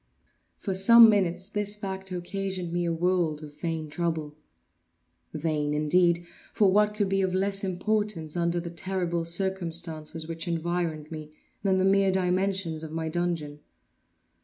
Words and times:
For 0.57 0.73
some 0.73 1.11
minutes 1.11 1.47
this 1.47 1.75
fact 1.75 2.11
occasioned 2.11 2.73
me 2.73 2.85
a 2.85 2.91
world 2.91 3.43
of 3.43 3.55
vain 3.61 3.87
trouble; 3.87 4.35
vain 5.31 5.75
indeed! 5.75 6.25
for 6.55 6.71
what 6.71 6.95
could 6.95 7.07
be 7.07 7.21
of 7.21 7.35
less 7.35 7.63
importance, 7.63 8.35
under 8.35 8.59
the 8.59 8.71
terrible 8.71 9.25
circumstances 9.25 10.27
which 10.27 10.47
environed 10.47 11.11
me, 11.11 11.29
then 11.61 11.77
the 11.77 11.85
mere 11.85 12.11
dimensions 12.11 12.83
of 12.83 12.91
my 12.91 13.09
dungeon? 13.09 13.59